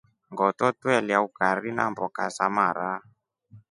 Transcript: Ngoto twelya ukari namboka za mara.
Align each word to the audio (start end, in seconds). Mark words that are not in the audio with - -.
Ngoto 0.31 0.65
twelya 0.79 1.17
ukari 1.27 1.69
namboka 1.77 2.23
za 2.35 2.47
mara. 2.55 2.91